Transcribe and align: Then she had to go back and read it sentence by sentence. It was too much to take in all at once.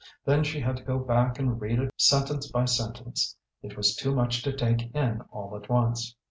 Then 0.25 0.43
she 0.43 0.59
had 0.61 0.77
to 0.77 0.83
go 0.83 0.97
back 0.97 1.37
and 1.37 1.61
read 1.61 1.77
it 1.77 1.91
sentence 1.95 2.49
by 2.51 2.65
sentence. 2.65 3.37
It 3.61 3.77
was 3.77 3.95
too 3.95 4.15
much 4.15 4.41
to 4.41 4.51
take 4.51 4.95
in 4.95 5.21
all 5.31 5.55
at 5.55 5.69
once. 5.69 6.15